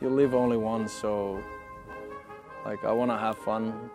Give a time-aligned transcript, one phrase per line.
[0.00, 1.42] You live only once, so
[2.64, 3.90] like I want to have fun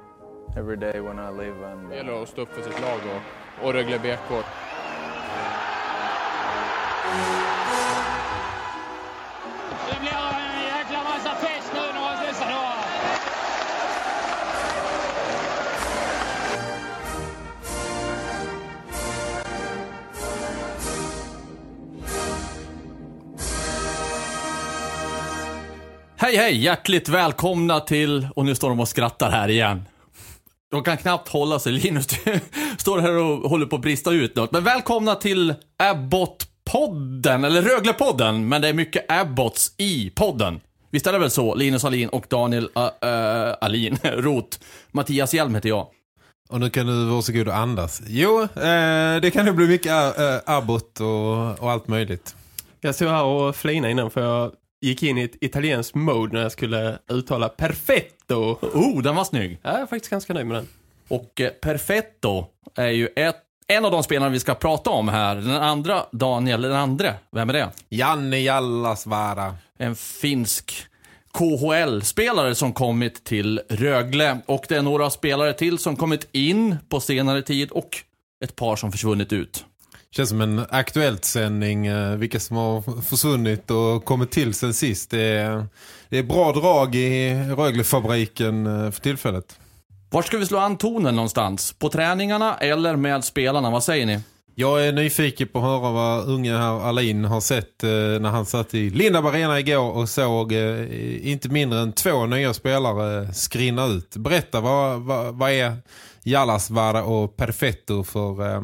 [0.58, 1.62] every day when I live.
[1.64, 4.44] And Det gäller uh, att stå upp för sitt lag och, och Rögle BK.
[9.90, 10.23] Det blir
[26.24, 26.58] Hej hej!
[26.58, 29.86] Hjärtligt välkomna till, och nu står de och skrattar här igen.
[30.72, 31.72] De kan knappt hålla sig.
[31.72, 32.08] Linus
[32.78, 34.52] står här och håller på att brista ut något.
[34.52, 38.48] Men välkomna till Abbott-podden, eller Röglepodden.
[38.48, 40.60] Men det är mycket Abbots i podden.
[40.92, 41.56] Visst är det väl så?
[41.56, 44.58] Linus Alin och Daniel uh, uh, Alin Roth.
[44.92, 45.88] Mattias Hjelm heter jag.
[46.50, 48.02] Och nu kan du vara så god och andas.
[48.08, 52.36] Jo, eh, det kan ju bli mycket äh, Abbott och, och allt möjligt.
[52.82, 54.52] Jag stod här och flina innan för jag
[54.84, 58.58] gick in i ett italienskt mode när jag skulle uttala perfetto.
[58.62, 59.59] Oh, den var snygg.
[59.62, 60.67] Jag är faktiskt ganska nöjd med den.
[61.08, 62.45] Och eh, Perfetto
[62.76, 63.36] är ju ett,
[63.67, 65.36] en av de spelarna vi ska prata om här.
[65.36, 67.70] Den andra, Daniel, den andra, vem är det?
[67.89, 69.56] Janne Jallasvara.
[69.78, 70.88] En finsk
[71.31, 74.38] KHL-spelare som kommit till Rögle.
[74.45, 77.98] Och det är några spelare till som kommit in på senare tid och
[78.44, 79.66] ett par som försvunnit ut.
[80.16, 85.10] Känns som en aktuellt sändning eh, vilka som har försvunnit och kommit till sen sist.
[85.10, 85.65] Det är,
[86.10, 89.60] det är bra drag i Röglefabriken eh, för tillfället.
[90.10, 91.73] Var ska vi slå an tonen någonstans?
[91.73, 93.70] På träningarna eller med spelarna?
[93.70, 94.20] Vad säger ni?
[94.55, 98.45] Jag är nyfiken på att höra vad unge här Alin har sett eh, när han
[98.45, 103.86] satt i Linda Arena igår och såg eh, inte mindre än två nya spelare skrinna
[103.86, 104.15] ut.
[104.15, 105.77] Berätta, vad, vad, vad är
[106.23, 108.61] Jallasvara och Perfetto för eh,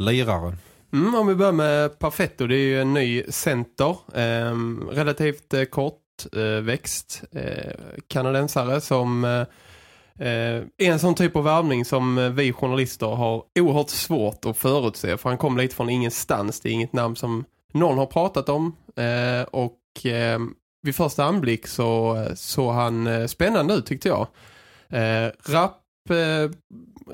[0.00, 0.56] lirare?
[0.92, 3.96] Mm, om vi börjar med Perfetto, det är ju en ny center.
[4.14, 4.56] Eh,
[4.90, 5.94] relativt eh, kort
[6.32, 7.72] eh, växt eh,
[8.08, 9.40] kanadensare som eh,
[10.28, 14.56] eh, är en sån typ av värvning som eh, vi journalister har oerhört svårt att
[14.56, 15.16] förutse.
[15.16, 16.60] För han kom lite från ingenstans.
[16.60, 18.76] Det är inget namn som någon har pratat om.
[18.96, 20.38] Eh, och eh,
[20.82, 24.26] vid första anblick så eh, såg han eh, spännande ut tyckte jag.
[24.88, 26.50] Eh, rapp, eh,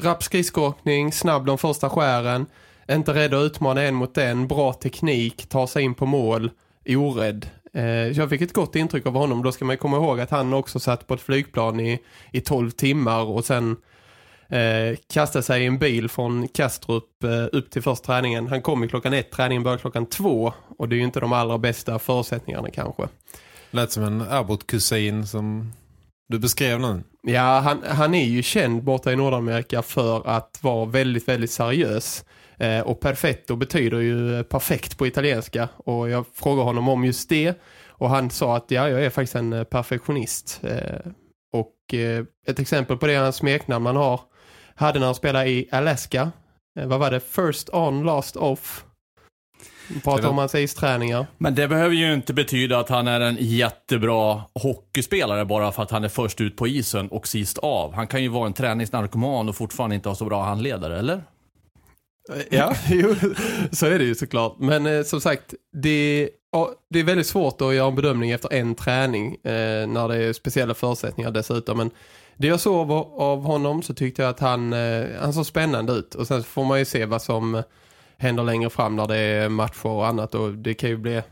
[0.02, 2.46] rapp skridskåkning, snabb de första skären.
[2.90, 4.48] Inte rädd att utmana en mot en.
[4.48, 6.50] Bra teknik, ta sig in på mål.
[6.88, 7.46] Orädd.
[7.74, 9.42] Eh, jag fick ett gott intryck av honom.
[9.42, 11.98] Då ska man komma ihåg att han också satt på ett flygplan i,
[12.32, 13.76] i 12 timmar och sen
[14.48, 18.46] eh, kastade sig i en bil från Kastrup eh, upp till första träningen.
[18.46, 21.32] Han kom i klockan ett, träningen började klockan två och det är ju inte de
[21.32, 23.08] allra bästa förutsättningarna kanske.
[23.70, 25.72] Lät som en Abbott-kusin som
[26.28, 27.02] du beskrev nu.
[27.22, 32.24] Ja, han, han är ju känd borta i Nordamerika för att vara väldigt, väldigt seriös.
[32.58, 35.68] Eh, och perfetto betyder ju perfekt på italienska.
[35.76, 37.60] Och jag frågade honom om just det.
[37.88, 40.60] Och han sa att ja, jag är faktiskt en eh, perfektionist.
[40.64, 41.12] Eh,
[41.52, 41.72] och
[42.46, 44.20] ett exempel på det hans smeknamn han har
[44.74, 46.32] hade när han spelade i Alaska.
[46.84, 47.20] Vad var det?
[47.20, 48.84] First on, last off.
[50.04, 51.26] Pratar om hans isträningar.
[51.38, 55.90] Men det behöver ju inte betyda att han är en jättebra hockeyspelare bara för att
[55.90, 57.94] han är först ut på isen och sist av.
[57.94, 61.22] Han kan ju vara en träningsnarkoman och fortfarande inte ha så bra handledare, eller?
[62.50, 63.14] Ja, jo,
[63.72, 64.56] så är det ju såklart.
[64.58, 68.52] Men eh, som sagt, det, ja, det är väldigt svårt att göra en bedömning efter
[68.52, 71.78] en träning eh, när det är speciella förutsättningar dessutom.
[71.78, 71.90] Men
[72.36, 75.92] det jag såg av, av honom så tyckte jag att han, eh, han såg spännande
[75.92, 76.14] ut.
[76.14, 77.62] Och sen får man ju se vad som
[78.18, 80.34] händer längre fram när det är matcher och annat.
[80.34, 81.22] Och det kan ju bli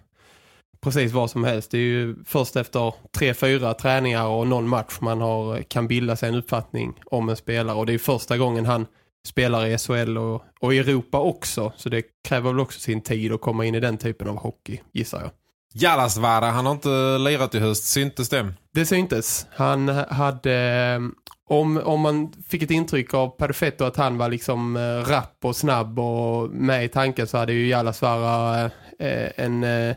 [0.81, 1.71] precis vad som helst.
[1.71, 6.17] Det är ju först efter tre, fyra träningar och någon match man har, kan bilda
[6.17, 7.77] sig en uppfattning om en spelare.
[7.77, 8.87] Och det är första gången han
[9.27, 11.73] spelar i SHL och, och i Europa också.
[11.77, 14.81] Så det kräver väl också sin tid att komma in i den typen av hockey,
[14.93, 15.31] gissar jag.
[15.77, 18.53] Jallasvara, han har inte lirat i höst, syntes det?
[18.75, 19.47] Det syntes.
[19.51, 21.01] Han hade,
[21.49, 25.57] om, om man fick ett intryck av Perfetto att han var liksom eh, rapp och
[25.57, 28.65] snabb och med i tanken så hade ju Jallasvara
[28.99, 29.97] eh, en, eh,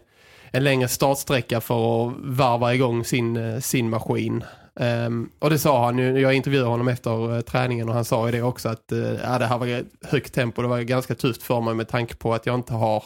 [0.51, 4.43] en längre startsträcka för att varva igång sin, sin maskin.
[4.79, 8.25] Um, och det sa han, ju- jag intervjuade honom efter uh, träningen och han sa
[8.25, 11.43] ju det också att uh, ja, det här var högt tempo, det var ganska tufft
[11.43, 13.03] för mig med tanke på att jag inte har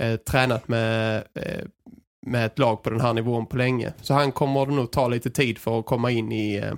[0.00, 1.24] uh, tränat med,
[2.26, 3.92] med ett lag på den här nivån på länge.
[4.02, 6.72] Så han kommer nog ta lite tid för att komma in i,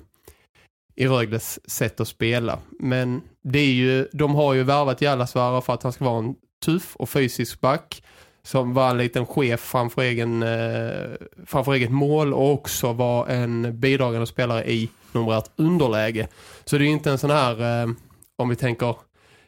[0.95, 2.59] i Rögles sätt att spela.
[2.79, 6.35] Men det är ju, de har ju värvat Jallasvara för att han ska vara en
[6.65, 8.03] tuff och fysisk back
[8.43, 11.11] som var en liten chef framför, egen, eh,
[11.47, 16.29] framför eget mål och också var en bidragande spelare i numerärt underläge.
[16.65, 17.91] Så det är ju inte en sån här, eh,
[18.37, 18.97] om vi tänker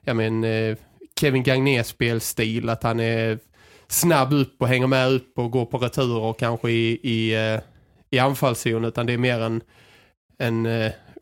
[0.05, 0.77] ja, men, eh,
[1.21, 3.39] Kevin Gagné spelstil, att han är
[3.89, 7.37] snabb upp och hänger med upp och går på returer kanske i, i,
[8.11, 9.63] i anfallszon utan det är mer en,
[10.39, 10.69] en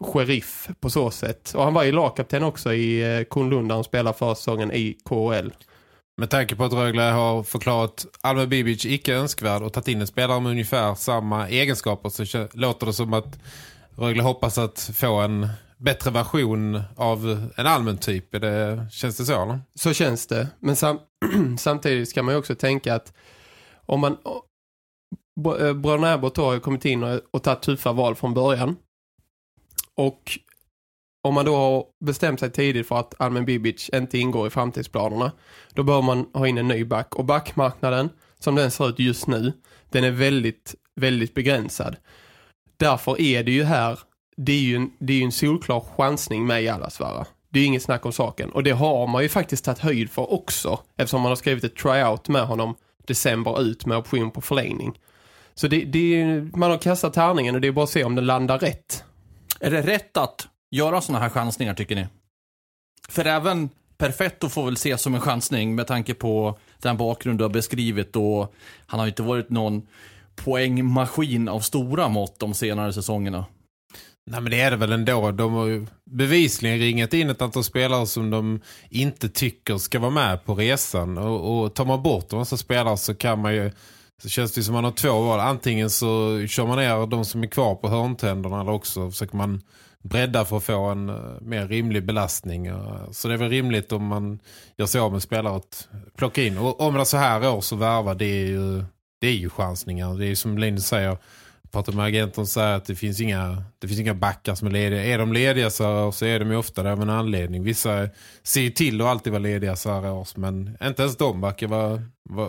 [0.01, 1.53] sheriff på så sätt.
[1.57, 5.51] Och han var ju lagkapten också i Kunlund där han spelade för säsongen i KHL.
[6.21, 10.07] Med tanke på att Rögle har förklarat Alme Bibic icke önskvärd och tagit in en
[10.07, 13.39] spelare med ungefär samma egenskaper så låter det som att
[13.97, 18.33] Rögle hoppas att få en bättre version av en allmän typ.
[18.33, 19.61] Det, känns det så eller?
[19.75, 20.49] Så känns det.
[20.59, 20.99] Men sam
[21.59, 23.13] samtidigt ska man ju också tänka att
[23.87, 28.35] om man eh, Bröderna Abbott har ju kommit in och, och tagit tuffa val från
[28.35, 28.77] början.
[29.95, 30.39] Och
[31.23, 35.33] om man då har bestämt sig tidigt för att Almen Bibic inte ingår i framtidsplanerna
[35.75, 37.15] då bör man ha in en ny back.
[37.15, 39.53] Och backmarknaden som den ser ut just nu
[39.91, 41.97] den är väldigt, väldigt begränsad.
[42.77, 43.99] Därför är det ju här
[44.37, 47.27] det är ju en, det är ju en solklar chansning med Jallasvara.
[47.49, 48.51] Det är ju inget snack om saken.
[48.51, 50.81] Och det har man ju faktiskt tagit höjd för också.
[50.97, 52.75] Eftersom man har skrivit ett tryout med honom
[53.07, 54.99] december ut med option på förlängning.
[55.55, 58.15] Så det, det är, man har kastat tärningen och det är bara att se om
[58.15, 59.05] den landar rätt.
[59.61, 62.07] Är det rätt att göra sådana här chansningar tycker ni?
[63.09, 67.45] För även Perfetto får väl ses som en chansning med tanke på den bakgrund du
[67.45, 68.55] har beskrivit och
[68.87, 69.87] han har ju inte varit någon
[70.37, 73.45] poängmaskin av stora mått de senare säsongerna.
[74.31, 75.31] Nej men det är det väl ändå.
[75.31, 80.11] De har ju bevisligen ringat in ett antal spelare som de inte tycker ska vara
[80.11, 81.19] med på resan.
[81.19, 83.71] Och, och tar man bort en massa spelare så kan man ju
[84.23, 85.41] så känns det som att man har två val.
[85.41, 86.07] Antingen så
[86.47, 89.63] kör man ner de som är kvar på hörntänderna eller också försöker man
[90.03, 92.67] bredda för att få en eh, mer rimlig belastning.
[92.67, 94.39] Eh, så det är väl rimligt om man
[94.77, 96.59] gör sig av med spelare att plocka in.
[96.59, 98.85] Och om det är så här år så värva det är ju,
[99.21, 100.15] det är ju chansningar.
[100.15, 101.17] Det är ju som Linus säger
[101.73, 104.73] pratar med agenten och säger att det finns inga, det finns inga backar som är
[104.73, 105.05] lediga.
[105.05, 107.63] Är de lediga så, så är de ju ofta det av en anledning.
[107.63, 108.09] Vissa
[108.43, 111.67] ser ju till att alltid vara lediga så här års, men inte ens de verkar
[111.67, 112.03] vara,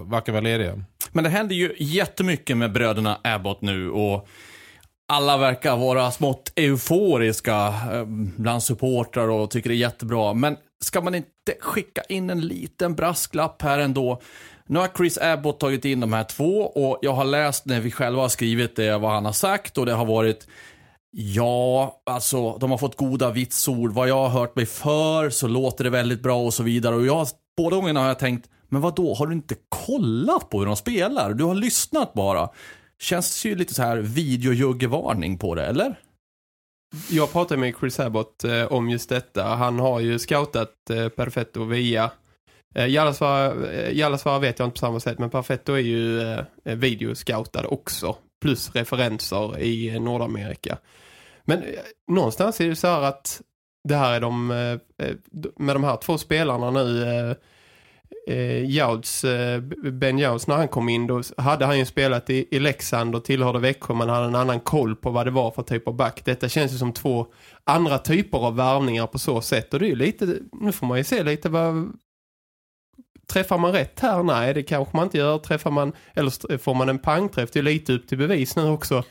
[0.10, 0.84] verkar vara lediga.
[1.12, 4.28] Men det händer ju jättemycket med bröderna Abbott nu och
[5.12, 10.34] alla verkar vara smått euforiska ehm, bland supportrar och tycker det är jättebra.
[10.34, 14.22] Men ska man inte skicka in en liten brasklapp här ändå?
[14.68, 17.92] Nu har Chris Abbott tagit in de här två och jag har läst när vi
[17.92, 20.48] själva har skrivit det vad han har sagt och det har varit
[21.14, 23.94] Ja, alltså de har fått goda vitsord.
[23.94, 26.96] Vad jag har hört mig för så låter det väldigt bra och så vidare.
[26.96, 29.14] Och jag, båda gångerna har jag tänkt, men vad då?
[29.14, 31.34] har du inte kollat på hur de spelar?
[31.34, 32.50] Du har lyssnat bara.
[33.02, 35.96] Känns ju lite så här videojuggevarning på det, eller?
[37.10, 39.44] Jag pratade med Chris Abbott eh, om just detta.
[39.44, 42.12] Han har ju scoutat eh, Perfetto via
[42.76, 47.68] eh, Jallasvara, eh, vet jag inte på samma sätt men Perfetto är ju eh, videoscoutad
[47.68, 48.16] också.
[48.42, 50.78] Plus referenser i eh, Nordamerika.
[51.44, 51.80] Men eh,
[52.12, 53.42] någonstans är det så här att
[53.90, 55.16] det här är de eh, eh
[55.58, 57.36] med de här två spelarna nu eh,
[58.32, 59.60] eh, Jouds, eh,
[59.92, 63.24] Ben Jouds när han kom in då hade han ju spelat i, i Leksand och
[63.24, 66.22] tillhörde Växjö men hade en annan koll på vad det var för typ av back.
[66.26, 67.28] Detta känns ju som två
[67.64, 70.98] andra typer av värvningar på så sätt och det är ju lite, nu får man
[70.98, 71.92] ju se lite vad
[73.32, 74.24] träffar man rätt här?
[74.24, 75.38] Nej, det kanske man inte gör.
[75.38, 77.52] Träffar man, eller får man en pangträff?
[77.52, 79.04] Det är lite upp till bevis nu också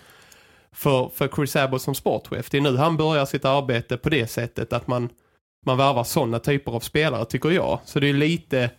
[0.72, 2.50] för, för Chris Abbott som sportchef.
[2.50, 5.08] Det är nu han börjar sitt arbete på det sättet att man,
[5.66, 7.78] man värvar sådana typer av spelare tycker jag.
[7.84, 8.70] Så det är lite,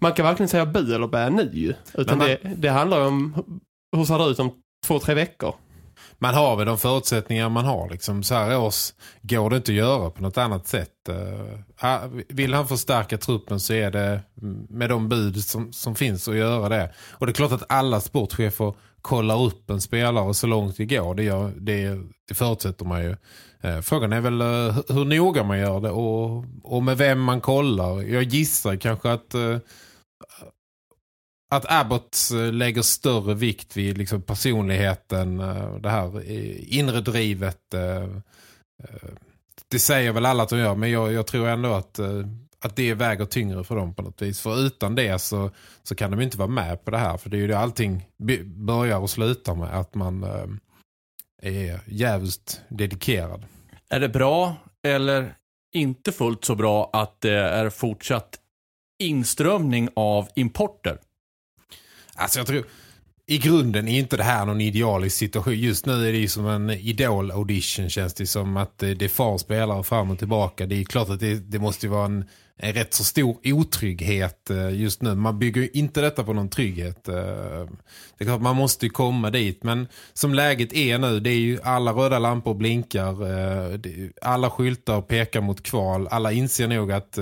[0.00, 1.74] man kan verkligen säga bu eller bä nu.
[1.94, 3.34] Utan man- det, det handlar om
[3.96, 4.52] hur ser det ut om
[4.86, 5.54] två, tre veckor.
[6.18, 7.90] Man har väl de förutsättningar man har.
[7.90, 8.22] Liksom.
[8.22, 8.92] Så här års
[9.22, 11.08] går det inte att göra på något annat sätt.
[11.08, 14.20] Eh, vill han förstärka truppen så är det
[14.68, 16.90] med de bud som, som finns att göra det.
[17.10, 21.14] Och det är klart att alla sportchefer kollar upp en spelare så långt det går.
[21.14, 23.16] Det, gör, det, det förutsätter man ju.
[23.60, 27.40] Eh, Frågan är väl eh, hur- noga man gör det och, och med vem man
[27.40, 28.02] kollar.
[28.02, 29.34] Jag gissar kanske att
[31.50, 37.60] att Abbott eh, lägger större vikt vid liksom personligheten, eh, det här eh, inre drivet.
[39.68, 41.98] Det säger väl alla att de gör, men jag, jag tror ändå att,
[42.64, 44.40] att det väger tyngre för dem på något vis.
[44.40, 45.50] För utan det så,
[45.82, 47.16] så kan de inte vara med på det här.
[47.16, 48.08] För det är ju det allting
[48.44, 49.78] börjar och slutar med.
[49.78, 50.24] Att man,
[51.42, 53.44] är jävligt dedikerad.
[53.90, 54.56] Är det bra
[54.86, 55.34] eller
[55.72, 58.39] inte fullt så bra att det är fortsatt
[59.00, 60.98] inströmning av importer?
[62.14, 62.64] Alltså jag tror,
[63.30, 65.54] i grunden är inte det här någon idealisk situation.
[65.54, 69.38] Just nu är det ju som en idol-audition känns det som att eh, det far
[69.38, 70.66] spelare fram och tillbaka.
[70.66, 72.24] Det är klart att det, det måste ju vara en,
[72.56, 75.14] en rätt så stor otrygghet eh, just nu.
[75.14, 77.08] Man bygger ju inte detta på någon trygghet.
[77.08, 77.14] Eh.
[78.18, 79.62] Det är klart man måste ju komma dit.
[79.62, 83.16] Men som läget är nu, det är ju alla röda lampor blinkar.
[84.22, 86.08] Alla skyltar pekar mot kval.
[86.08, 87.18] Alla inser nog att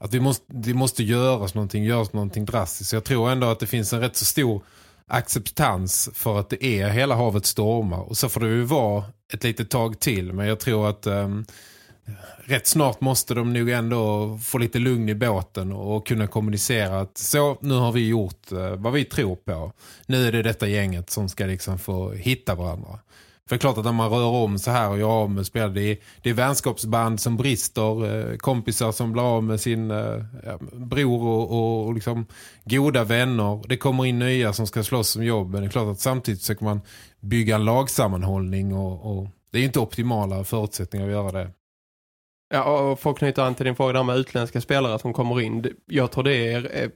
[0.00, 2.90] att vi måste, det måste göras någonting, göras någonting drastiskt.
[2.90, 4.62] Så jag tror ändå att det finns en rätt så stor
[5.06, 8.00] acceptans för att det är hela havet stormar.
[8.00, 10.32] Och så får det ju vara ett litet tag till.
[10.32, 11.46] Men jag tror att um,
[12.44, 17.18] rätt snart måste de nog ändå få lite lugn i båten och kunna kommunicera att
[17.18, 19.72] så, nu har vi gjort uh, vad vi tror på.
[20.06, 22.98] Nu är det detta gänget som ska liksom få hitta varandra.
[23.50, 25.46] För det är klart att när man rör om så här och gör av med
[25.46, 29.90] spel, det är, det är vänskapsband som brister, eh, kompisar som blir av med sin
[29.90, 32.26] eh, ja, bror och, och, och liksom
[32.64, 33.62] goda vänner.
[33.68, 36.40] Det kommer in nya som ska slåss om jobb, men det är klart att samtidigt
[36.40, 36.80] försöker man
[37.20, 41.50] bygga en lagsammanhållning och, och det är inte optimala förutsättningar att göra det.
[42.54, 45.40] Ja, och för att knyta an till din fråga där med utländska spelare som kommer
[45.40, 45.66] in.
[45.86, 46.90] Jag tror det är, är,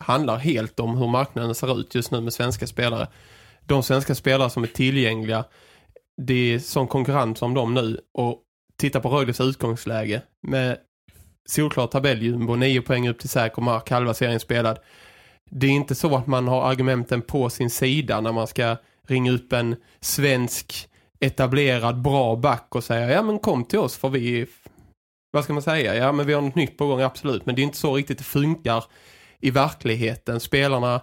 [0.00, 3.08] handlar helt om hur marknaden ser ut just nu med svenska spelare.
[3.66, 5.44] De svenska spelare som är tillgängliga,
[6.16, 8.00] det är sån konkurrens om dem nu.
[8.14, 8.42] Och
[8.78, 10.78] titta på Rögles utgångsläge med
[11.46, 14.78] solklar tabelljumbo, nio poäng upp till säker mark, halva serien spelad.
[15.50, 18.76] Det är inte så att man har argumenten på sin sida när man ska
[19.08, 20.88] ringa upp en svensk
[21.20, 24.46] etablerad bra back och säga ja men kom till oss för vi
[25.30, 25.94] vad ska man säga?
[25.94, 28.18] Ja men vi har något nytt på gång absolut men det är inte så riktigt
[28.18, 28.84] det funkar
[29.40, 30.40] i verkligheten.
[30.40, 31.00] Spelarna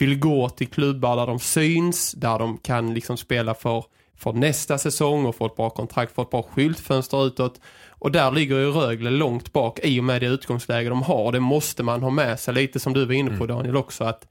[0.00, 3.84] vill gå till klubbar där de syns, där de kan liksom spela för,
[4.16, 7.60] för nästa säsong och få ett bra kontrakt, få ett bra skyltfönster utåt.
[7.88, 11.32] Och där ligger ju Rögle långt bak i och med det utgångsläge de har.
[11.32, 14.26] Det måste man ha med sig lite som du var inne på Daniel också att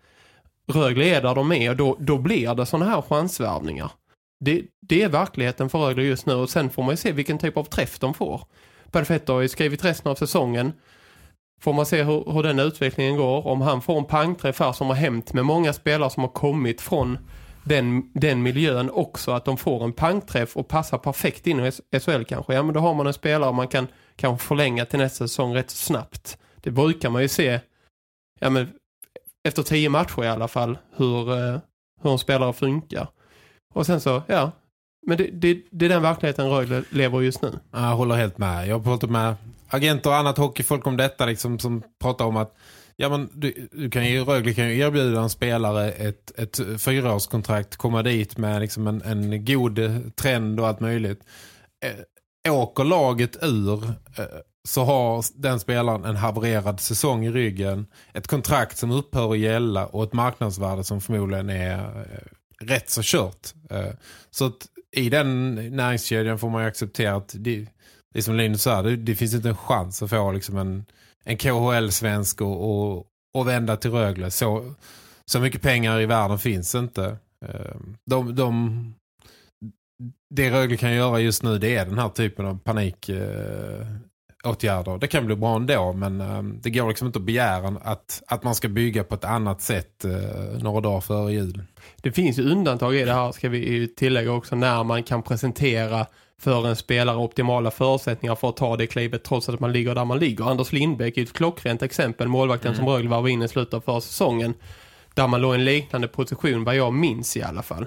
[0.67, 3.91] Rögle är där de är och då, då blir det sådana här chansvärvningar.
[4.39, 7.37] Det, det är verkligheten för Rögle just nu och sen får man ju se vilken
[7.37, 8.41] typ av träff de får.
[8.91, 10.73] Perfetto har ju skrivit resten av säsongen.
[11.59, 13.47] Får man se hur, hur den utvecklingen går.
[13.47, 16.81] Om han får en pangträff här som har hänt med många spelare som har kommit
[16.81, 17.17] från
[17.63, 19.31] den, den miljön också.
[19.31, 22.53] Att de får en pangträff och passar perfekt in i SHL kanske.
[22.53, 25.69] Ja men då har man en spelare man kan kanske förlänga till nästa säsong rätt
[25.69, 26.37] snabbt.
[26.55, 27.59] Det brukar man ju se
[28.39, 28.67] ja, men,
[29.43, 31.59] efter tio matcher i alla fall hur, eh,
[32.01, 33.07] hur en spelare funkar.
[33.73, 34.51] Och sen så, ja.
[35.07, 37.59] Men det, det, det är den verkligheten Rögle lever just nu.
[37.71, 38.67] Jag håller helt med.
[38.67, 39.35] Jag har hållit med
[39.69, 42.55] agenter och annat hockeyfolk om detta liksom, som pratar om att
[42.95, 47.75] ja, men du, du kan ju, Rögle kan ju erbjuda en spelare ett, ett fyraårskontrakt,
[47.75, 49.79] komma dit med liksom en, en god
[50.15, 51.23] trend och allt möjligt.
[51.85, 53.83] Eh, åker laget ur
[54.17, 54.25] eh,
[54.67, 59.85] så har den spelaren en havererad säsong i ryggen, ett kontrakt som upphör att gälla
[59.85, 63.53] och ett marknadsvärde som förmodligen är eh, rätt så kört.
[63.69, 63.93] Eh,
[64.31, 67.67] så att i den näringskedjan får man ju acceptera att det,
[68.13, 70.85] det är som Linus sa, det, det finns inte en chans att få liksom en,
[71.23, 74.31] en KHL-svensk och, och, och vända till Rögle.
[74.31, 74.73] Så,
[75.25, 77.17] så mycket pengar i världen finns inte.
[77.45, 78.93] Ehm, de, de,
[80.35, 83.87] det Rögle kan göra just nu det är den här typen av panik eh,
[84.43, 84.97] åtgärder.
[84.97, 88.43] Det kan bli bra ändå men eh, det går liksom inte att begära att, att
[88.43, 91.63] man ska bygga på ett annat sätt eh, några dagar före jul.
[91.95, 96.05] Det finns ju undantag i det här ska vi tillägga också när man kan presentera
[96.39, 100.05] för en spelare optimala förutsättningar för att ta det klivet trots att man ligger där
[100.05, 100.49] man ligger.
[100.49, 104.01] Anders Lindbäck är ett klockrent exempel, målvakten som Rögle var inne i slutet av förra
[104.01, 104.53] säsongen.
[105.13, 107.85] Där man låg i en liknande position, vad jag minns i alla fall.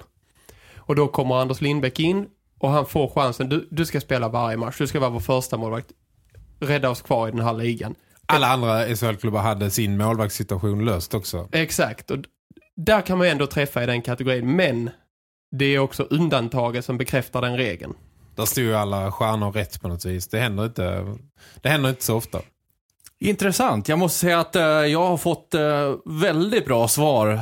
[0.77, 2.27] Och då kommer Anders Lindbäck in
[2.59, 5.57] och han får chansen, du, du ska spela varje match, du ska vara vår första
[5.57, 5.87] målvakt.
[6.62, 7.95] Rädda oss kvar i den här ligan.
[8.26, 11.49] Alla andra SHL-klubbar hade sin målvaktssituation löst också.
[11.52, 12.19] Exakt, och
[12.76, 14.90] där kan man ju ändå träffa i den kategorin, men
[15.50, 17.95] det är också undantaget som bekräftar den regeln.
[18.37, 20.28] Där stod ju alla stjärnor rätt på något vis.
[20.28, 21.16] Det händer inte,
[21.62, 22.40] det händer inte så ofta.
[23.21, 23.88] Intressant.
[23.88, 27.40] Jag måste säga att eh, jag har fått eh, väldigt bra svar.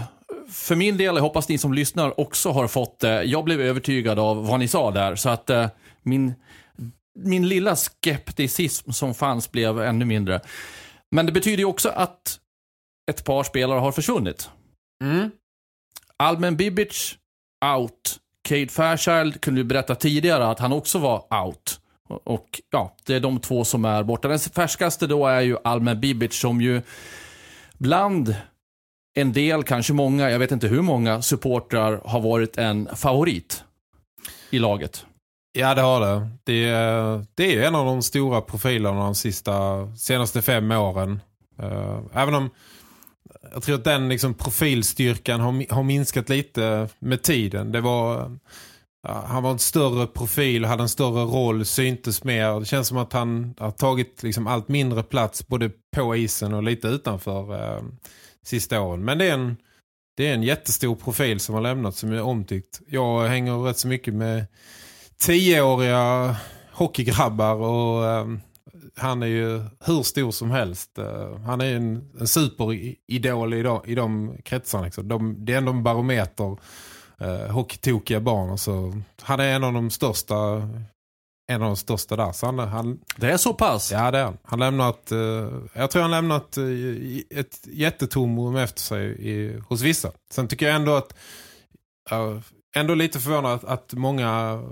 [0.53, 3.23] För min del, jag hoppas ni som lyssnar också har fått det.
[3.23, 5.15] jag blev övertygad av vad ni sa där.
[5.15, 5.67] Så att eh,
[6.03, 6.35] min,
[7.25, 10.41] min lilla skepticism som fanns blev ännu mindre.
[11.11, 12.41] Men det betyder ju också att
[13.11, 14.51] ett par spelare har försvunnit.
[16.17, 17.19] Almen Bibic,
[17.77, 18.17] out.
[18.49, 21.81] Cade Fairchild kunde ju berätta tidigare att han också var out.
[22.09, 24.29] Och, och ja, det är de två som är borta.
[24.29, 26.83] Den färskaste då är ju Almen Bibic som ju
[27.79, 28.35] bland
[29.15, 33.65] en del, kanske många, jag vet inte hur många supportrar har varit en favorit.
[34.51, 35.07] i laget.
[35.53, 36.29] Ja, det har det.
[36.45, 41.21] Det är, det är en av de stora profilerna de sista, senaste fem åren.
[41.59, 42.51] Eh, även om
[43.53, 47.73] jag tror att den liksom profilstyrkan har, har minskat lite med tiden.
[47.73, 48.37] Det var...
[49.03, 52.61] Han var en större profil, hade en större roll, syntes mer.
[52.61, 56.63] Det känns som att han har tagit liksom allt mindre plats både på isen och
[56.63, 57.83] lite utanför eh,
[58.43, 59.05] sista åren.
[59.05, 59.57] Men det är, en,
[60.17, 62.81] det är en jättestor profil som har lämnat som är omtyckt.
[62.87, 64.47] Jag hänger rätt så mycket med
[65.21, 66.37] tioåriga
[66.73, 68.27] hockeygrabbar och eh,
[68.97, 70.99] han är ju hur stor som helst.
[70.99, 74.85] Uh, han är en, en superidol i, de, i de kretsarna.
[74.85, 75.09] Liksom.
[75.09, 76.59] De, det är ändå en barometer
[77.23, 78.59] uh, hockeytokiga barn.
[78.59, 80.69] Så han är en av de största
[81.53, 82.33] en av de största där.
[82.33, 83.93] Så han, han, det är så pass?
[83.93, 84.39] Ja, det är han.
[84.43, 90.13] Han lämnat, uh, jag tror han lämnat uh, ett jättetomrum efter sig i, hos vissa.
[90.31, 91.15] Sen tycker jag ändå att
[92.75, 94.63] ändå lite förvånad att, att många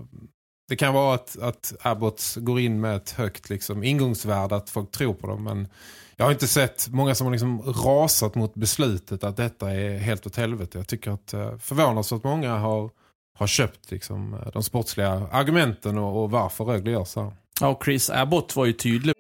[0.69, 4.91] det kan vara att, att Abbott går in med ett högt liksom, ingångsvärde att folk
[4.91, 5.45] tror på dem.
[5.45, 5.69] Men
[6.17, 10.27] jag har inte sett många som har liksom rasat mot beslutet att detta är helt
[10.27, 10.79] åt helvete.
[10.79, 12.91] Jag tycker att eh, förvånas att många har,
[13.39, 17.33] har köpt liksom, eh, de sportsliga argumenten och, och varför Rögle gör så här.
[17.61, 19.15] Ja, och Chris Abbott var ju tydlig.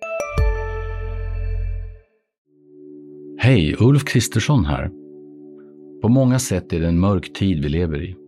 [3.38, 4.90] Hej, Ulf Kristersson här.
[6.02, 8.27] På många sätt är det en mörk tid vi lever i.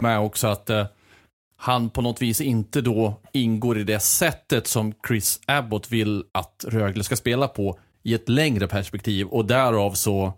[0.00, 0.86] med också att eh,
[1.56, 6.64] han på något vis inte då ingår i det sättet som Chris Abbott vill att
[6.68, 9.26] Rögle ska spela på i ett längre perspektiv.
[9.26, 10.32] Och därav så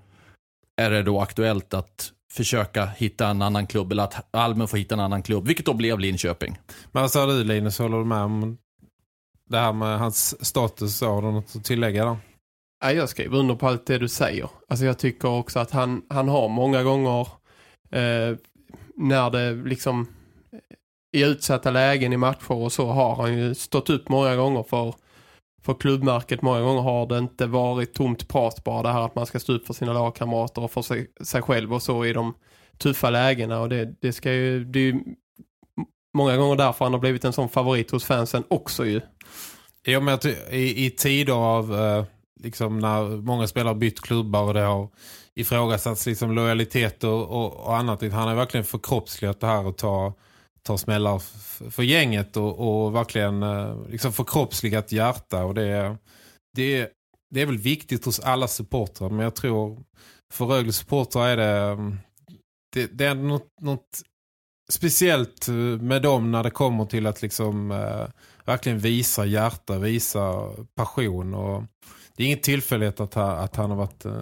[0.77, 4.95] är det då aktuellt att försöka hitta en annan klubb eller att Almen får hitta
[4.95, 6.59] en annan klubb, vilket då blev Linköping.
[6.93, 8.59] Men alltså du Linus, håller du med om
[9.51, 11.01] det här med hans status?
[11.01, 12.19] Har du något att tillägga då?
[12.85, 14.49] Ja, jag skriver under på allt det du säger.
[14.69, 17.29] Alltså jag tycker också att han, han har många gånger
[17.91, 18.37] eh,
[18.97, 20.09] när det liksom
[20.53, 24.63] eh, i utsatta lägen i matcher och så har han ju stått upp många gånger
[24.63, 24.95] för,
[25.63, 26.43] för klubbmärket.
[26.43, 29.53] Många gånger har det inte varit tomt prat bara det här att man ska stå
[29.53, 32.35] upp för sina lagkamrater och för sig, sig själv och så i de
[32.79, 35.01] tuffa lägena och det, det ska ju, det är ju
[36.15, 39.01] många gånger därför han har blivit en sån favorit hos fansen också ju.
[39.85, 40.19] Ja men
[40.51, 42.05] i, i tider av eh,
[42.43, 44.89] liksom när många spelare bytt klubbar och det har
[45.35, 48.03] ifrågasatts liksom lojalitet och, och, och annat.
[48.03, 50.15] Han har verkligen förkroppsligat det här och ta,
[50.63, 51.19] ta smällar
[51.71, 55.45] för gänget och, och verkligen eh, liksom förkroppsligat hjärta.
[55.45, 55.97] Och det,
[56.57, 56.91] det,
[57.31, 59.83] det är väl viktigt hos alla supportrar men jag tror
[60.33, 61.99] för Rögle supportrar är det, mm,
[62.73, 64.03] det, det är något, något
[64.73, 68.07] speciellt eh, med dem när det kommer till att liksom eh,
[68.45, 71.65] verkligen visa hjärta, visa passion och
[72.23, 74.13] det är inget tillfällighet att, ha, att han har varit uh,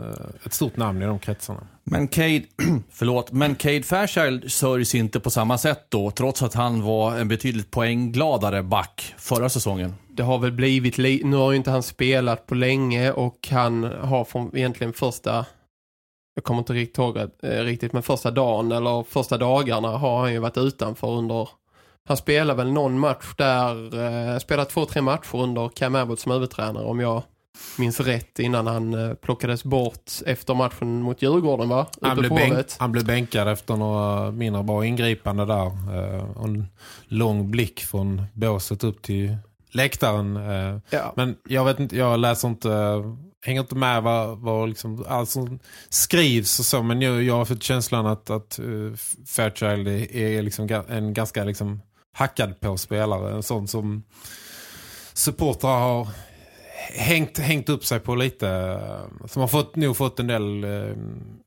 [0.45, 1.67] ett stort namn i de kretsarna.
[1.85, 2.43] Men Cade,
[2.91, 7.29] förlåt, men Cade Fairchild sörjs inte på samma sätt då, trots att han var en
[7.29, 9.95] betydligt poänggladare back förra säsongen.
[10.09, 14.25] Det har väl blivit, nu har ju inte han spelat på länge och han har
[14.25, 15.47] från egentligen första,
[16.35, 20.33] jag kommer inte riktigt ihåg eh, riktigt, men första dagen eller första dagarna har han
[20.33, 21.49] ju varit utanför under
[22.09, 26.33] han spelar väl någon match där, eh, spelat två, tre matcher under Cam Abbott som
[26.33, 27.23] huvudtränare om jag
[27.79, 31.87] minns rätt innan han eh, plockades bort efter matchen mot Djurgården va?
[32.03, 35.67] Han blev, bänk, han blev bänkad efter några mindre bra ingripande där.
[35.67, 36.67] Eh, och en
[37.05, 39.37] lång blick från båset upp till
[39.71, 40.37] läktaren.
[40.37, 40.79] Eh.
[40.91, 41.13] Ja.
[41.17, 43.03] Men jag vet inte, jag läser inte
[43.43, 45.59] hänger inte med vad, vad liksom, allt som
[45.89, 46.83] skrivs och så.
[46.83, 48.61] Men jag, jag har fått känslan att, att
[49.27, 51.81] Fairchild är, är liksom en ganska liksom
[52.13, 53.33] hackad på spelare.
[53.33, 54.03] En sån som
[55.13, 56.09] supportrar har
[56.89, 58.49] hängt, hängt upp sig på lite.
[58.49, 60.97] Eh, som har fått, nog fått en del, eh,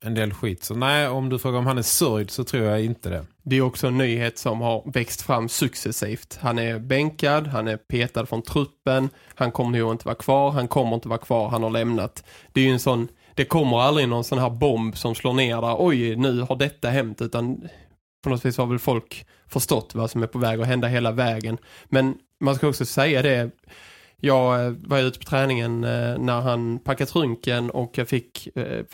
[0.02, 0.63] en del skit.
[0.63, 3.26] Så nej, om du frågar om han är sörjd så tror jag inte det.
[3.43, 6.38] Det är också en nyhet som har växt fram successivt.
[6.41, 9.10] Han är bänkad, han är petad från truppen.
[9.36, 12.24] Han kommer nog inte vara kvar, han kommer inte vara kvar, han har lämnat.
[12.52, 15.62] Det är ju en sån, det kommer aldrig någon sån här bomb som slår ner
[15.62, 15.76] där.
[15.80, 17.22] Oj, nu har detta hänt.
[17.22, 17.67] Utan
[18.24, 21.12] på något vis har väl folk förstått vad som är på väg att hända hela
[21.12, 21.58] vägen.
[21.86, 23.52] Men man ska också säga det
[24.25, 28.86] jag eh, var ute på träningen eh, när han packat trunken och jag fick eh,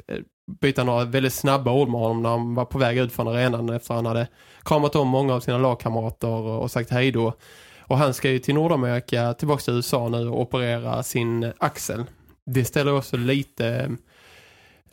[0.61, 3.69] byta några väldigt snabba ord med honom när han var på väg ut från arenan
[3.69, 4.27] efter han hade
[4.65, 7.33] kramat om många av sina lagkamrater och, sagt hej då.
[7.79, 12.03] Och han ska ju till Nordamerika, tillbaka till USA nu och operera sin axel.
[12.45, 13.95] Det ställer också lite,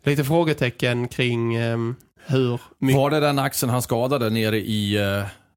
[0.03, 1.59] lite frågetecken kring
[2.27, 2.97] hur mycket...
[2.97, 4.99] Var det den axeln han skadade nere i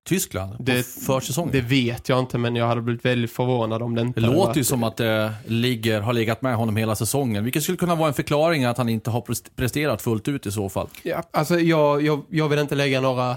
[0.09, 1.51] Tyskland Det- på försäsongen?
[1.51, 4.57] Det vet jag inte men jag hade blivit väldigt förvånad om det inte Det låter
[4.57, 7.43] ju som att det ligger, har legat med honom hela säsongen.
[7.43, 10.51] Vilket skulle kunna vara en förklaring att han inte har prest- presterat fullt ut i
[10.51, 10.87] så fall.
[11.03, 13.31] Ja, alltså jag, jag, jag vill inte lägga några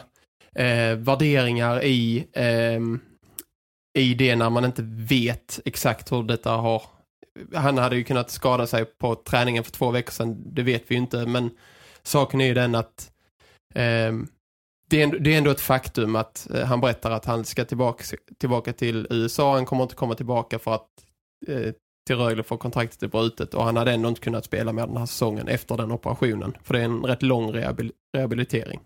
[0.56, 3.00] eh, värderingar i, ehm,
[3.98, 6.82] i det när man inte vet exakt hur detta har...
[7.54, 10.94] Han hade ju kunnat skada sig på träningen för två veckor sedan, det vet vi
[10.94, 11.26] ju inte.
[11.26, 11.50] Men
[12.02, 13.10] saken är ju den att
[13.74, 14.26] ehm,
[14.92, 17.64] det, är, ändå- det är ändå ett faktum att eh, han berättar att han ska
[17.64, 18.04] tillbaka,
[18.38, 19.54] tillbaka till USA.
[19.54, 20.88] Han kommer inte komma tillbaka för att
[21.48, 21.72] eh,
[22.06, 24.96] till Rögle för kontraktet är brutet och han hade ändå inte kunnat spela med den
[24.96, 26.56] här säsongen efter den operationen.
[26.62, 28.80] För det är en rätt lång rehabil rehabilitering.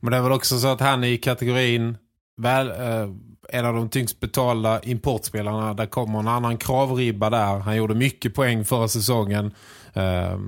[0.00, 1.96] Men det är väl också så att han är i kategorin
[2.40, 3.10] väl, eh,
[3.48, 5.74] en av de tyngst betalda importspelarna.
[5.74, 7.58] Där kommer en annan kravribba där.
[7.58, 9.54] Han gjorde mycket poäng förra säsongen.
[9.94, 10.38] Eh,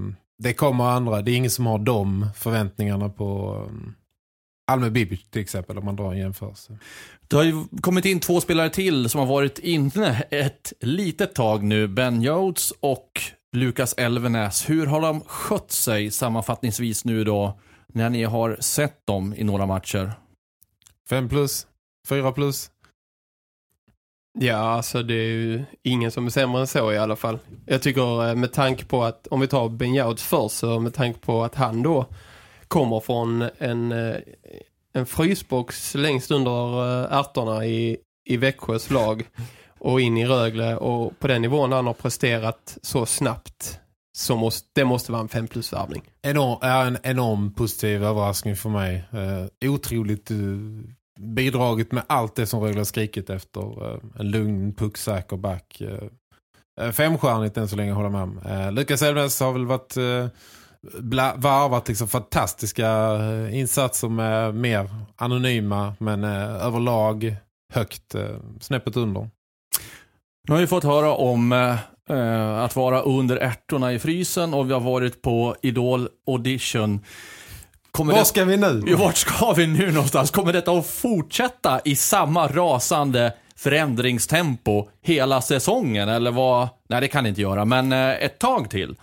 [0.42, 1.22] det kommer andra.
[1.22, 3.94] Det är ingen som har de förväntningarna på ehm,
[4.70, 6.78] Alme Bibic till exempel om man drar en jämförelse.
[7.28, 11.62] Det har ju kommit in två spelare till som har varit inne ett litet tag
[11.62, 11.88] nu.
[11.88, 13.20] Ben Jodes och
[13.52, 14.70] Lukas Elvenäs.
[14.70, 19.66] Hur har de skött sig sammanfattningsvis nu då när ni har sett dem i några
[19.66, 20.12] matcher?
[21.08, 21.66] Fem plus,
[22.08, 22.70] fyra plus.
[24.38, 27.38] Ja, alltså det är ju ingen som är sämre än så i alla fall.
[27.66, 30.94] Jag tycker eh, med tanke på att, om vi tar Ben Jouds först, så med
[30.94, 32.06] tanke på att han då
[32.70, 34.16] kommer från en, eh,
[34.92, 39.28] en frysbox längst under eh, ärtorna i, i Växjös lag
[39.78, 43.80] och in i Rögle och på den nivån han har presterat så snabbt
[44.12, 46.02] så måste, det måste vara en 5 plus värvning.
[46.22, 49.04] Enorm, en enorm positiv överraskning för mig.
[49.12, 50.36] Eh, otroligt eh,
[51.20, 53.92] bidragit med allt det som Rögle har skrikit efter.
[53.92, 55.80] Eh, en lugn, pucksäker back.
[55.80, 58.38] Eh, eh femstjärnigt än så länge håller jag med om.
[58.38, 60.26] Eh, Lukas Elvnes har väl varit eh,
[60.98, 67.36] bla, varvat liksom fantastiska eh, insatser med mer anonyma men eh, överlag
[67.74, 68.22] högt eh,
[68.60, 69.20] snäppet under.
[70.48, 71.52] Nu har vi fått höra om
[72.08, 77.00] eh, att vara under ärtorna i frysen och vi har varit på Idol Audition.
[77.90, 78.94] Kommer Var det- ska vi nu?
[78.94, 80.30] Vart ska vi nu någonstans?
[80.30, 86.08] Kommer detta att fortsätta i samma rasande förändringstempo hela säsongen?
[86.08, 86.68] Eller vad?
[86.88, 88.96] Nej, det kan det inte göra, men eh, ett tag till.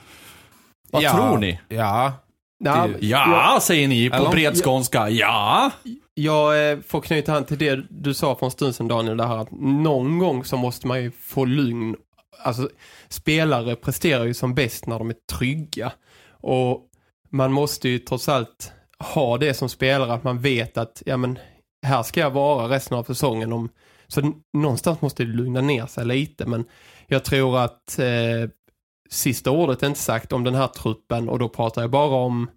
[0.92, 1.60] Vad Ja, tror ni?
[1.68, 2.14] Ja,
[2.60, 5.10] Ja, Ja, säger ni på bred skånska.
[5.10, 5.72] Ja.
[6.14, 9.28] Jag eh, får knyta an till det du sa för en stund sedan Daniel, det
[9.28, 11.96] här att någon gång så måste man ju få lugn.
[12.44, 12.70] Alltså
[13.10, 15.92] spelare presterar ju som bäst när de är trygga.
[16.32, 16.82] Och
[17.30, 18.72] man måste ju trots allt
[19.14, 21.40] ha det som spelare att man vet att ja men
[21.86, 23.54] här ska jag vara resten av säsongen.
[23.54, 23.70] Om,
[24.08, 26.66] så någonstans måste det lugna ner sig lite men
[27.08, 28.50] jag tror att eh,
[29.10, 32.50] sista ordet är inte sagt om den här truppen och då pratar jag bara om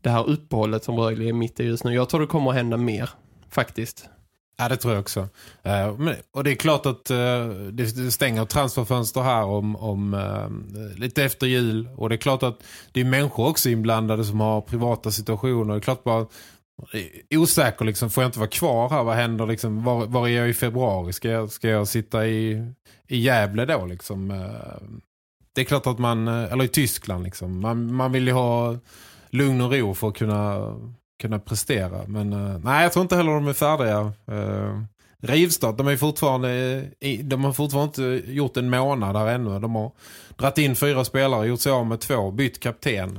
[0.00, 1.94] det här uppehållet som Rögle är mitt i just nu.
[1.94, 3.10] Jag tror det kommer att hända mer,
[3.50, 4.08] faktiskt.
[4.58, 5.28] Ja, det tror jag också.
[5.62, 5.94] Eh,
[6.30, 11.46] och det är klart att eh, det, stänger transferfönster här om, om eh, lite efter
[11.46, 11.88] jul.
[11.96, 15.74] Och det är klart att det är människor också inblandade som har privata situationer.
[15.74, 16.26] Det är klart bara
[17.34, 19.04] osäker liksom, får jag inte vara kvar här?
[19.04, 21.12] Vad händer liksom, var, var är jag i februari?
[21.12, 22.72] Ska jag, ska jag sitta i,
[23.08, 24.30] i Gävle då liksom?
[25.56, 28.76] Det är klart att man, eh, eller i Tyskland liksom, man, man vill ju ha
[29.30, 30.74] lugn och ro för att kunna
[31.20, 32.06] kunna prestera.
[32.06, 34.12] Men eh, nej, jag tror inte heller de är färdiga.
[34.30, 34.82] Uh,
[35.22, 36.82] Rivstad, de, är fortfarande,
[37.22, 39.58] de har fortfarande inte gjort en månad här ännu.
[39.58, 39.92] De har
[40.36, 43.18] dratt in fyra spelare, gjort sig av med två, bytt kapten.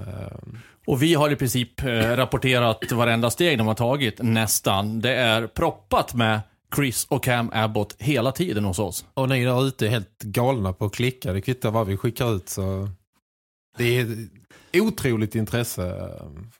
[0.88, 1.84] Och vi har i princip
[2.15, 5.02] rapporterat varenda steg de har tagit, nästan.
[5.02, 6.39] Det är proppat med
[6.75, 9.06] Chris och Cam Abbott hela tiden hos oss.
[9.13, 11.34] och ni där ute är helt galna på att klicka.
[11.34, 12.49] Det kvittar vad vi skickar ut.
[12.49, 12.89] Så
[13.77, 14.08] det är
[14.82, 16.10] otroligt intresse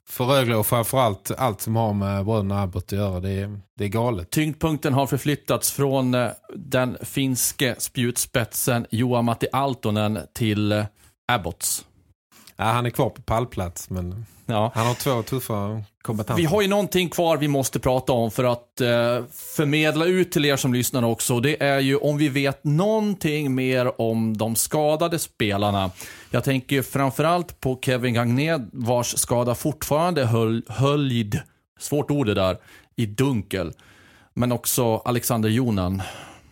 [0.10, 3.20] för Rögle och framförallt allt som har med bröderna Abbott att göra.
[3.20, 4.30] Det är, det är galet.
[4.30, 10.86] Tyngdpunkten har förflyttats från eh, den finske spjutspetsen Joa Matti Altonen till eh,
[11.28, 11.86] Abbotts.
[12.56, 14.72] Ja, han är kvar på pallplats men Ja.
[14.76, 16.41] han har två tuffa kombatanter.
[16.41, 20.46] Vi har ju någonting kvar vi måste prata om för att eh, förmedla ut till
[20.46, 21.39] er som lyssnar också.
[21.39, 25.91] Det är ju om vi vet någonting mer om de skadade spelarna.
[26.32, 31.41] Jag tänker ju framförallt på Kevin Gagné vars skada fortfarande höll, höljd,
[31.80, 32.58] svårt ord det där,
[32.96, 33.72] i dunkel.
[34.34, 36.02] Men också Alexander Jonan.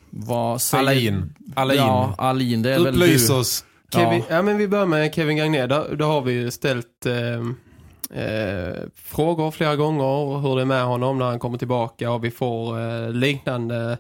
[0.10, 0.84] Vad säger...
[0.84, 1.36] Alain.
[1.56, 1.78] Alain.
[1.80, 2.62] Ja, Alin.
[2.62, 3.34] Det är väl Upplys du.
[3.34, 3.66] oss.
[3.94, 4.36] Kevin, Ja.
[4.36, 4.42] ja.
[4.42, 5.68] men vi börjar med Kevin Gagné.
[5.68, 7.14] Där, där har vi ju ställt eh,
[8.14, 12.32] eh, frågor flera gånger hur det är med honom när han kommer tillbaka och vi
[12.32, 13.98] får eh, liknande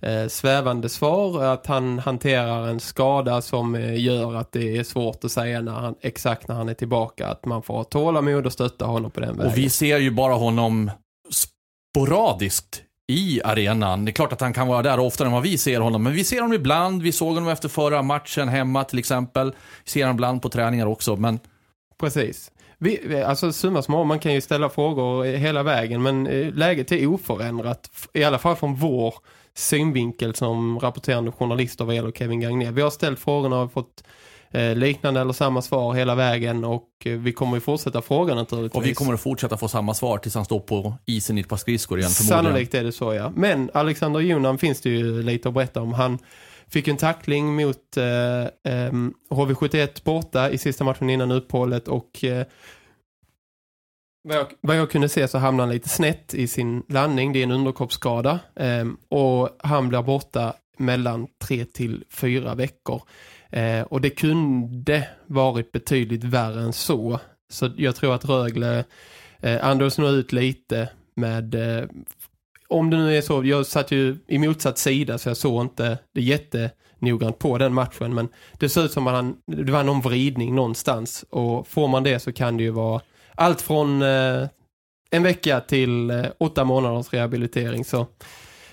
[0.00, 5.24] eh, svävande svar att han hanterar en skada som eh, gör att det är svårt
[5.24, 8.52] att säga när han, exakt när han är tillbaka att man får ha tålamod och
[8.52, 9.52] stötta honom på den vägen.
[9.52, 10.90] Och vi ser ju bara honom
[11.30, 14.04] sporadiskt i arenan.
[14.04, 16.02] Det är klart att han kan vara där oftare än vad vi ser honom.
[16.02, 17.02] Men vi ser honom ibland.
[17.02, 19.52] Vi såg honom efter förra matchen hemma till exempel.
[19.84, 21.16] Vi ser honom ibland på träningar också.
[21.16, 21.38] Men
[22.00, 22.50] Precis.
[22.82, 27.06] Vi, alltså summa små, man kan ju ställa frågor hela vägen men eh, läget är
[27.06, 27.90] oförändrat.
[28.12, 29.14] I alla fall från vår
[29.54, 32.70] synvinkel som rapporterande journalister vad gäller Kevin Gagné.
[32.70, 34.04] Vi har ställt frågorna och fått
[34.50, 38.76] eh, liknande eller samma svar hela vägen och eh, vi kommer ju fortsätta fråga naturligtvis.
[38.76, 41.48] och vi kommer att fortsätta få samma svar tills han står på isen i ett
[41.48, 42.44] par skridskor igen förmodligen.
[42.44, 43.32] Sannolikt är det så, ja.
[43.36, 45.92] Men Alexander Jonan finns det ju lite att berätta om.
[45.92, 46.18] Han
[46.72, 48.92] fick en tackling mot eh, eh,
[49.30, 52.46] HV71 borta i sista matchen innan uppehållet och eh,
[54.24, 57.32] vad, jag, vad jag kunde se så hamnade han lite snett i sin landning.
[57.32, 63.02] Det är en underkroppsskada ehm, och han blir borta mellan tre till fyra veckor.
[63.50, 67.20] Eh, och det kunde varit betydligt värre än så.
[67.50, 68.84] Så jag tror att Rögle
[69.40, 71.84] eh, andas nog ut lite med eh,
[72.72, 75.98] om det nu är så, jag satt ju i motsatt sida så jag såg inte
[76.14, 80.00] det jättenoggrant på den matchen men det ser ut som att han, det var någon
[80.00, 83.00] vridning någonstans och får man det så kan det ju vara
[83.34, 84.48] allt från eh,
[85.10, 88.06] en vecka till eh, åtta månaders rehabilitering så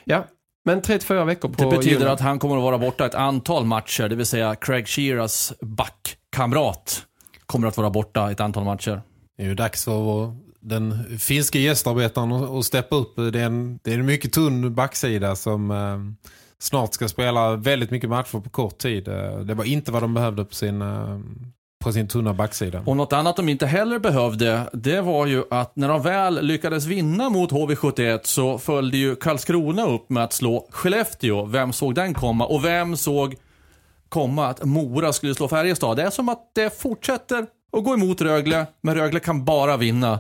[0.04, 0.26] ja,
[0.66, 2.14] men 34 veckor på Det betyder Jonas.
[2.14, 7.06] att han kommer att vara borta ett antal matcher, det vill säga Craig Shearers backkamrat
[7.46, 9.02] kommer att vara borta ett antal matcher.
[9.38, 13.15] Det är ju dags vår, den finska gästarbetaren att, steppa upp.
[13.15, 16.28] Det är, en, det är en mycket tunn backsida som eh,
[16.60, 19.08] snart ska spela väldigt mycket matcher på kort tid.
[19.08, 21.19] Eh, det var inte vad de behövde på sin, eh,
[21.84, 22.84] på sin tunna backsida.
[22.86, 26.86] Och något annat de inte heller behövde, det var ju att när de väl lyckades
[26.86, 31.45] vinna mot HV71 så följde ju Karlskrona upp med att slå Skellefteå.
[31.45, 32.45] Vem såg den komma?
[32.45, 33.36] Och vem såg
[34.10, 35.98] komma att Mora skulle slå Färjestad?
[35.98, 37.45] Det är som att det fortsätter
[37.78, 40.19] att gå emot Rögle, men Rögle kan bara vinna.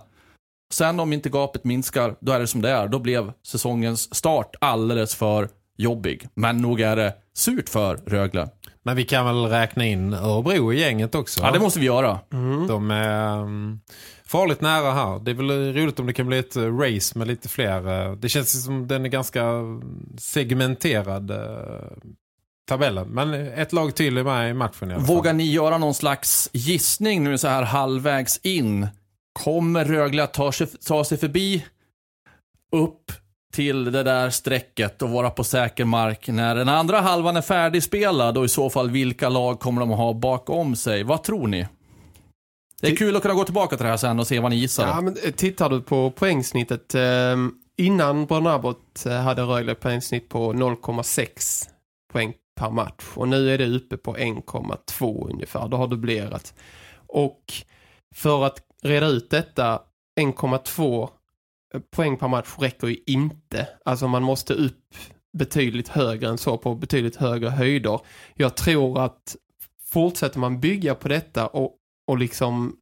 [0.73, 2.87] Sen om inte gapet minskar, då är det som det är.
[2.87, 6.27] Då blev säsongens start alldeles för jobbig.
[6.33, 8.49] Men nog är det surt för Rögle.
[8.83, 11.41] Men vi kan väl räkna in Örebro i gänget också.
[11.43, 12.19] Ja, det måste vi göra.
[12.67, 13.79] De är um,
[14.25, 15.19] farligt nära här.
[15.19, 18.07] Det är väl roligt om det kan bli ett eh, race med lite fler.
[18.09, 19.43] eh, Det känns som den är ganska
[20.17, 21.97] segmenterad eh,
[22.69, 23.07] tabellen.
[23.07, 25.15] Men ett lag till är med i matchen i alla fall.
[25.15, 28.87] Vågar ni göra någon slags gissning nu så här halvvägs in?
[29.33, 31.65] Kommer Rögle att ta sig, ta sig förbi
[32.71, 33.11] upp
[33.53, 38.37] till det där strecket och vara på säker mark när den andra halvan är färdigspelad
[38.37, 41.03] och i så fall vilka lag kommer de att ha bakom sig?
[41.03, 41.67] Vad tror ni?
[42.81, 44.57] Det är kul att kunna gå tillbaka till det här sen och se vad ni
[44.57, 44.87] gissar.
[44.87, 47.35] Ja, men eh, tittar du på poängsnittet eh,
[47.77, 51.69] innan Brönnabot eh, hade Rögle poängsnitt på 0,6
[52.13, 55.67] poäng per match och nu är det uppe på 1,2 ungefär.
[55.67, 56.53] Då har dubblerat.
[57.07, 57.43] Och
[58.15, 59.81] för att reda ut detta
[60.19, 61.09] 1,2
[61.73, 63.67] eh, poäng per match räcker ju inte.
[63.85, 64.95] Alltså man måste upp
[65.37, 67.99] betydligt högre än så på betydligt högre höjder.
[68.35, 69.35] Jag tror att
[69.91, 71.75] fortsätter man bygga på detta och,
[72.07, 72.75] och liksom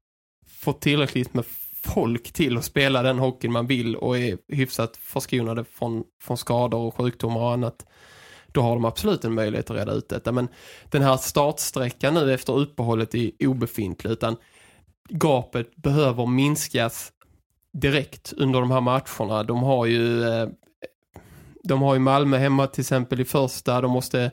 [0.47, 1.45] få tillräckligt med
[1.83, 6.79] folk till att spela den hockeyn man vill och är hyfsat förskonade från, från skador
[6.79, 7.85] och sjukdomar och annat
[8.47, 10.31] då har de absolut en möjlighet att reda ut detta.
[10.31, 10.47] Men
[10.89, 14.35] den här startsträckan nu efter uppehållet är obefintlig utan
[15.09, 17.11] gapet behöver minskas
[17.73, 19.43] direkt under de här matcherna.
[19.43, 20.49] De har ju eh,
[21.63, 23.81] de har ju Malmö hemma till exempel i första.
[23.81, 24.31] De måste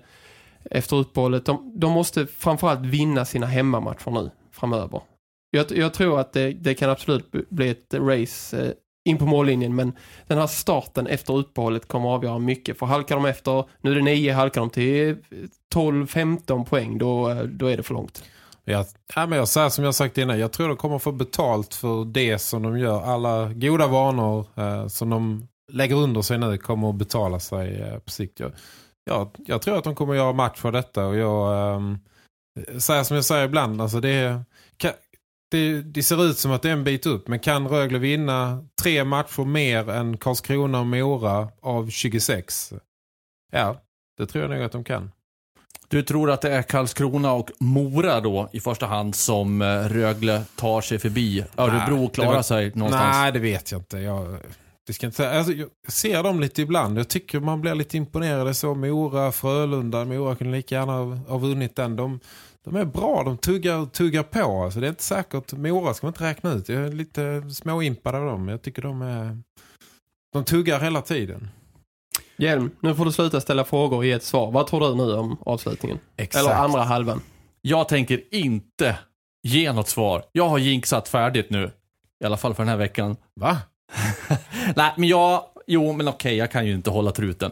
[0.70, 5.00] efter uppehållet, de, de måste framförallt vinna sina hemmamatcher nu framöver.
[5.50, 8.72] Jag, jag tror att det, det kan absolut bli ett race eh,
[9.04, 9.92] in på mållinjen men
[10.26, 12.78] den här starten efter uppehållet kommer att avgöra mycket.
[12.78, 15.16] För halkar de efter, nu är det 9, halkar de till
[15.74, 18.24] 12-15 poäng då, eh, då är det för långt.
[18.64, 21.74] Jag, ja, men jag säger som jag sagt innan, jag tror de kommer få betalt
[21.74, 23.02] för det som de gör.
[23.02, 27.98] Alla goda vanor eh, som de lägger under sig nu kommer att betala sig eh,
[27.98, 28.40] på sikt.
[28.40, 28.52] Jag,
[29.04, 31.80] jag, jag tror att de kommer att göra match för detta och jag eh,
[32.78, 34.44] säger som jag säger ibland, alltså det,
[34.76, 34.92] kan,
[35.50, 38.64] det, det ser ut som att det är en bit upp men kan Rögle vinna
[38.82, 42.72] tre matcher mer än Karlskrona och Mora av 26?
[43.52, 43.80] Ja,
[44.18, 45.10] det tror jag nog att de kan.
[45.88, 50.42] Du tror att det är Karlskrona och Mora då i första hand som eh, Rögle
[50.56, 51.44] tar sig förbi?
[51.56, 53.16] Örebro Nej, klarar sig någonstans?
[53.16, 53.98] Nej, det vet jag inte.
[53.98, 54.36] Jag,
[54.86, 55.30] Det ska inte.
[55.30, 56.98] Alltså, jag ser dem lite ibland.
[56.98, 58.56] Jag tycker man blir lite imponerad.
[58.56, 60.04] Så Mora, Frölunda.
[60.04, 61.96] Mora kunde lika gärna ha, ha vunnit den.
[61.96, 62.20] De,
[62.64, 63.22] de är bra.
[63.24, 64.62] De tuggar, tuggar på.
[64.64, 65.52] Alltså, det är inte säkert.
[65.52, 66.68] Mora ska man inte räkna ut.
[66.68, 68.48] Jag är lite småimpad av dem.
[68.48, 69.38] Jag tycker de är...
[70.32, 71.48] De tuggar hela tiden.
[72.36, 74.50] Hjelm, nu får du sluta ställa frågor och ge ett svar.
[74.50, 75.98] Vad tror du nu om avslutningen?
[76.16, 76.44] Exakt.
[76.44, 77.22] Eller andra halvan?
[77.62, 78.98] Jag tänker inte
[79.42, 80.24] ge något svar.
[80.32, 81.70] Jag har jinxat färdigt nu.
[82.22, 83.16] I alla fall för den här veckan.
[83.40, 83.58] Va?
[84.76, 85.44] Nej, men jag...
[85.66, 87.50] Jo, men okej, jag kan ju inte hålla truten.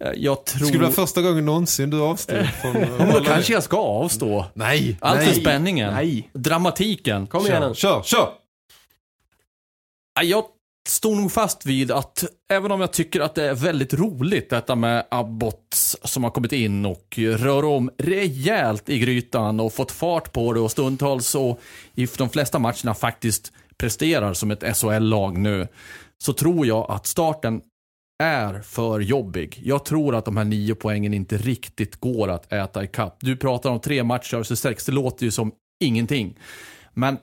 [0.00, 0.60] Eh, Jag tror...
[0.60, 2.72] Det skulle vara första gången någonsin du avstod från...
[2.72, 4.44] Men då kanske jag ska avstå.
[4.54, 5.94] Nej, Allt för spänningen.
[5.94, 6.30] Nej.
[6.32, 7.26] Dramatiken.
[7.26, 8.28] Kom igen Kör, kör, kör!
[10.14, 10.44] Ja, Jag
[10.88, 14.74] står nog fast vid att även om jag tycker att det är väldigt roligt detta
[14.74, 20.32] med Abbots som har kommit in och rör om rejält i grytan och fått fart
[20.32, 21.60] på det och stundtals och
[21.94, 25.68] i de flesta matcherna faktiskt presterar som ett SHL-lag nu
[26.18, 27.60] så tror jag att starten
[28.22, 29.60] är för jobbig.
[29.64, 33.16] Jag tror att de här nio poängen inte riktigt går att äta i kapp.
[33.20, 35.52] Du pratar om tre matcher så sex, det låter ju som
[35.84, 36.38] ingenting.
[36.94, 37.18] Men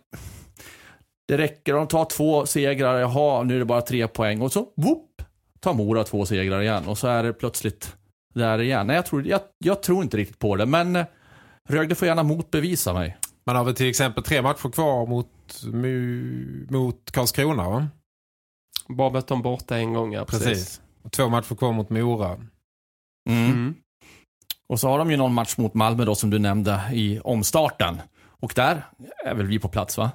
[1.28, 4.42] det räcker om de tar två segrar, jaha, nu är det bara tre poäng.
[4.42, 5.22] Och så, whoop,
[5.60, 6.88] tar Mora två segrar igen.
[6.88, 7.96] Och så är det plötsligt
[8.36, 8.88] där igen.
[8.88, 11.06] Nej, jag tror, jag, jag tror inte riktigt på det, men eh,
[11.70, 13.18] Rögle får gärna motbevisa mig.
[13.46, 15.64] Man har väl till exempel tre matcher kvar mot,
[16.70, 17.88] mot Karlskrona va?
[18.88, 20.48] Bara mött dem borta en gång, ja, precis.
[20.48, 20.82] Precis.
[21.04, 22.34] Och två matcher kvar mot Mora.
[23.30, 23.46] Mm.
[23.46, 23.76] Mm.
[24.70, 28.02] Och så har de ju någon match mot Malmö då, som du nämnde, i omstarten.
[28.40, 28.86] Och där
[29.26, 30.12] är väl vi på plats, va?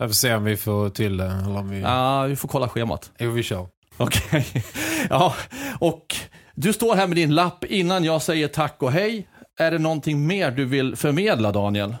[0.00, 1.24] Jag får se om vi får till det.
[1.24, 1.80] Eller om vi...
[1.80, 3.12] Ja, vi får kolla schemat.
[3.18, 3.66] Jo, vi kör.
[3.96, 4.46] Okej.
[5.10, 5.34] Ja,
[5.78, 6.16] och
[6.54, 9.28] du står här med din lapp innan jag säger tack och hej.
[9.58, 11.90] Är det någonting mer du vill förmedla, Daniel?
[11.90, 11.96] Eh,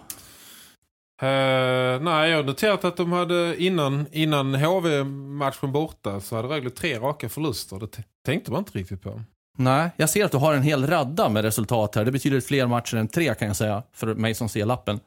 [2.00, 6.98] nej, jag har noterat att de hade innan, innan HV-matchen borta så hade Rögle tre
[6.98, 7.78] raka förluster.
[7.78, 9.22] Det tänkte man inte riktigt på.
[9.58, 12.04] Nej, jag ser att du har en hel radda med resultat här.
[12.04, 15.00] Det betyder fler matcher än tre kan jag säga, för mig som ser lappen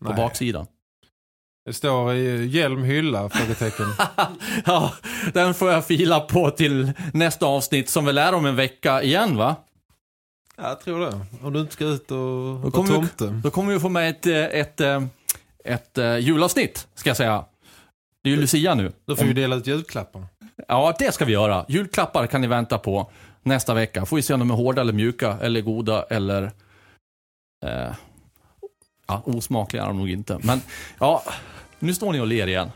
[0.00, 0.16] på Nej.
[0.16, 0.66] baksidan.
[1.66, 3.86] Det står hjälm hylla, frågetecken.
[4.66, 4.92] ja,
[5.32, 9.36] den får jag fila på till nästa avsnitt som väl är om en vecka igen,
[9.36, 9.56] va?
[10.56, 11.20] Ja, jag tror det.
[11.42, 13.26] Om du inte ska ut och Då vara kommer, tomte.
[13.26, 15.02] vi, då kommer vi få med ett, eh, ett, ett,
[15.64, 17.44] ett, ett julavsnitt, ska jag säga.
[18.22, 18.92] Det är ju Lucia nu.
[19.06, 20.26] Då får vi dela ut julklappar.
[20.68, 21.64] Ja, det ska vi göra.
[21.68, 23.10] Julklappar kan ni vänta på
[23.42, 24.06] nästa vecka.
[24.06, 26.42] Får vi se om de är hårda eller mjuka, eller goda, eller...
[27.66, 27.92] Eh,
[29.06, 30.38] ja, osmakliga är de nog inte.
[30.42, 30.60] Men,
[30.98, 31.22] ja,
[31.78, 32.70] nu står ni och ler igen.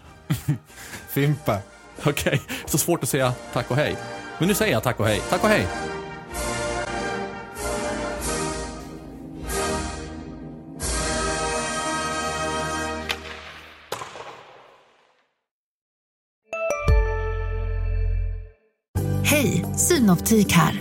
[1.09, 1.59] Fimpa.
[2.05, 3.97] Okej, så svårt att säga tack och hej.
[4.39, 5.21] Men nu säger jag tack och hej.
[5.31, 5.67] Tack och hej.
[19.25, 20.81] Hej, Synoptik här.